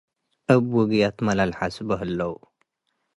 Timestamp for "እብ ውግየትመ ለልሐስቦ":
0.53-1.89